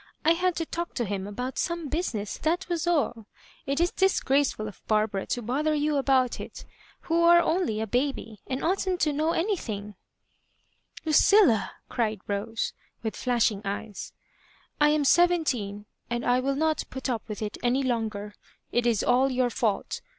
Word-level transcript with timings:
I 0.25 0.31
had 0.31 0.55
to 0.55 0.65
talk 0.65 0.95
to 0.95 1.05
him 1.05 1.27
about 1.27 1.59
some— 1.59 1.87
business; 1.87 2.39
that 2.39 2.67
was 2.67 2.87
all 2.87 3.27
It 3.67 3.79
is 3.79 3.91
disgraceful 3.91 4.67
of 4.67 4.81
Barbara 4.87 5.27
to 5.27 5.43
botlier 5.43 5.79
you 5.79 5.97
about 5.97 6.39
it, 6.39 6.65
who 7.01 7.21
are 7.21 7.39
only 7.39 7.79
a 7.79 7.85
baby, 7.85 8.39
and 8.47 8.63
oughtn't 8.63 8.99
to 9.01 9.13
know 9.13 9.33
anything." 9.33 9.93
"LuctUa!" 11.05 11.69
cried 11.87 12.21
Rose, 12.25 12.73
with 13.03 13.15
flashing 13.15 13.61
eyes, 13.63 14.11
"I 14.79 14.87
Digitized 14.87 14.87
by 14.87 14.87
VjOOQIC 14.87 14.89
122 14.89 14.91
loss 14.91 14.91
HABJOBIBAinca 14.91 14.95
am 14.95 15.05
seventeen, 15.05 15.85
and 16.09 16.25
I 16.25 16.39
will 16.39 16.55
not 16.55 16.83
put 16.89 17.07
up 17.07 17.29
with 17.29 17.41
it 17.43 17.59
any 17.61 17.83
longer. 17.83 18.33
It 18.71 18.87
ia 18.87 18.95
all 19.07 19.29
jour 19.29 19.51
fault. 19.51 20.01